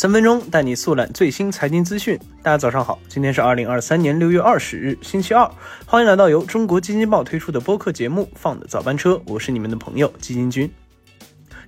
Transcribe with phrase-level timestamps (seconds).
[0.00, 2.18] 三分钟带你速览最新财经资讯。
[2.42, 5.46] 大家早上好，今天是二零二三年六月二十日，星期二。
[5.84, 10.72] 欢迎来到由中国基金报推出的播客节目《放的早班车》，我是你们的朋友基金君。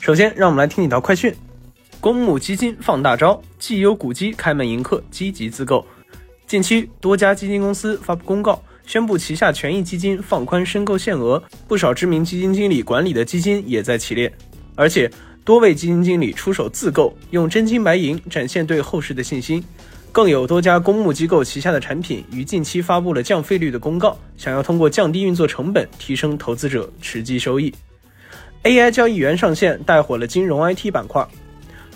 [0.00, 1.34] 首先，让我们来听一条快讯：
[2.00, 5.87] 公募基金放大招，绩优股基开门迎客，积极自购。
[6.46, 14.33] 近期，多家基金公司发布公告，宣布旗下权益基金放宽申购限额，不少知名基金经理管理的基金也在其列，
[14.74, 15.10] 而且。
[15.45, 19.62] 多位基金经理出手自购，用真金白银展现对后市的信心。
[20.12, 27.73] 更有多家公募机构旗下的产品于近期发布了降费率的公告，想要通过降低运作成本，提升投资者持机收益。
[28.62, 31.27] AI 交易员上线带火了金融 IT 板块。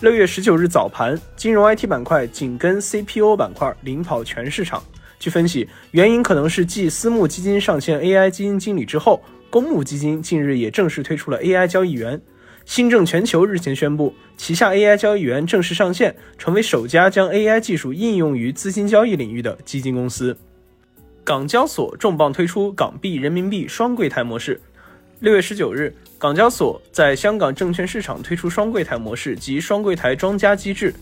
[0.01, 4.83] 六月十九日早盘，金融 IT 板块紧跟 CPO 板块领跑全市场。
[5.21, 12.21] 据分析，原因可能是继私募基金上线 AI 基金经理之后，公募基金近日也正式推出了 AI 交易员。
[12.67, 20.37] 新政全球日前宣布，旗下 AI 交易员正式上线，成为首家将 AI 技术应用于资金交易领域的基金公司。
[21.23, 24.61] 港交所重磅推出港币人民币双柜台模式。
[25.21, 30.93] 六月十九日，港交所在香港证券市场推出双柜台模式及双柜台庄家机制。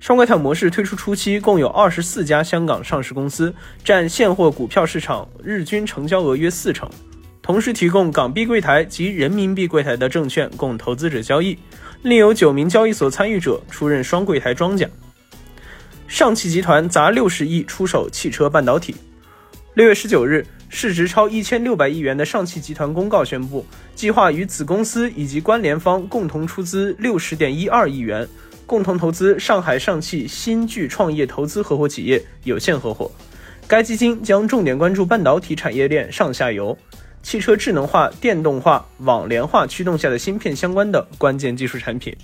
[0.00, 6.90] 双柜台模式推出初期，共有二十四家香港上市公司，占现货股票市场日均成交额约四成。
[7.42, 11.58] 同时提供港币柜台及人民币柜台的证券供投资者交易，
[12.02, 14.88] 另有九名交易所参与者出任双柜台庄家。
[16.06, 18.94] 上汽集团砸六十亿出手汽车半导体。
[19.74, 28.28] 六月十九日，市值超一千六百亿元的上汽集团公告宣布，计划与子公司以及关联方共同出资六十点一二亿元，
[28.66, 33.10] 共同投资上海上汽新巨创业投资合伙企业有限合伙。
[33.66, 36.76] 该基金将重点关注半导体产业链上下游。
[37.22, 42.14] 汽车智能化、电动化、网联化驱动下的芯片相关的关键技术产品。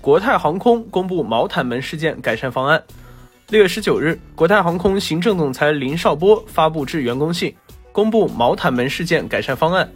[0.00, 2.82] 国泰航空公布毛毯门事件改善方案。
[3.48, 7.54] 六月十九日，国泰航空行政总裁林绍波发布致员工信，
[7.92, 9.88] 公布毛毯门事件改善方案，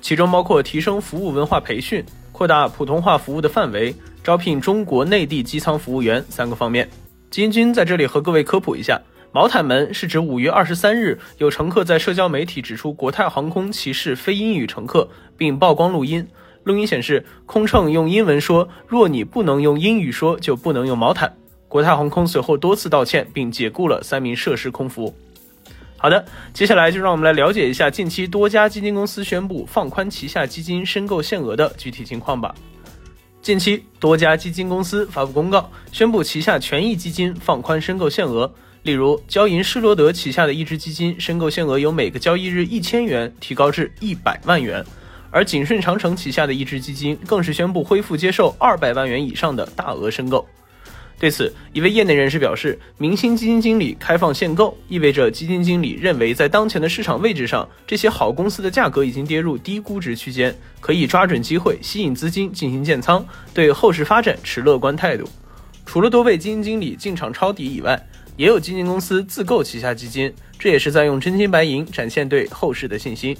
[0.00, 3.94] 其中包括提升服务文化培训、扩大普通话服务的范围、
[4.24, 6.88] 招聘中国内地机舱服务员三个方面。
[7.30, 9.00] 金军在这里和各位科普一下。
[9.36, 16.26] 毛毯门是指五月二十三日有乘客在社交媒体指出国泰航空歧视非英语乘客，并曝光录音。
[16.64, 21.36] 录音显示空乘用英文说：“若你不能用英语说，就不能用毛毯。”
[21.68, 25.14] 国泰航空随后多次道歉，并解雇了三名涉事空服。
[25.98, 26.24] 好的，
[26.54, 32.54] 接下来就让我们来了解一下近期多家基金公司宣布放宽旗下基金申购限额的具体情况吧。
[33.42, 38.50] 近期多家基金公司发布公告，宣布旗下权益基金放宽申购限额。
[38.86, 44.84] 例如，交银施罗德旗下的一支基金申购限额由每个交易日一千元提高至一百万元，
[45.32, 50.46] 而景顺长城旗下的一支基金更是宣布恢复接受二百万元以上的大额申购。
[51.18, 65.28] 对此，一位业内人士表示，明星基金经理开放限购，意味着基金经理认为在当前的市场位置上，这些好公司的价格已经跌入低估值区间，可以抓准机会吸引资金进行建仓，对后市发展持乐观态度。
[65.84, 68.00] 除了多位基金经理进场抄底以外，
[68.36, 73.36] 也有基金公司自购旗下基金，这也是在用真金白银展现对后市的信心。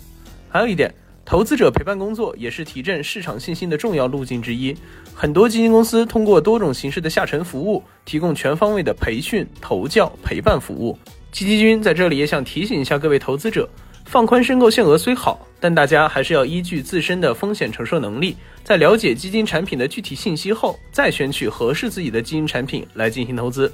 [0.48, 0.92] 还有一点，
[1.24, 4.74] 投资者陪伴工作也是提振市场信心的重要路径之一。
[5.14, 10.98] 很多基金公司通过多种形式的下沉服务，提供全方位的培训、投教、陪伴服务。
[11.30, 13.68] 基金君在这里也想提醒一下各位投资者，
[14.06, 18.34] 放宽申购限额虽好，但大家还是要依据自身的风险承受能力，
[18.64, 23.70] 在了解基金产品的具体信息后，再选取合适自己的基金产品来进行投资。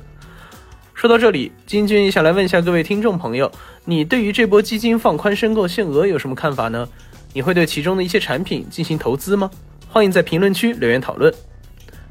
[1.02, 3.50] 说到这里，金军也想来问一下各位听众朋友，
[3.84, 6.88] 你对于这波基金放宽申购限额有什么看法呢？
[7.32, 9.50] 你会对其中的一些产品进行投资吗？
[9.88, 11.34] 欢迎在评论区留言讨论。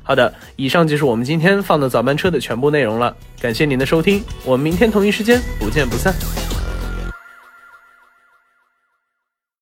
[0.04, 6.14] 好的，以上就是我们今天放的早班车的全部内容了，感谢您的收听，我们明天同一时间不见不散。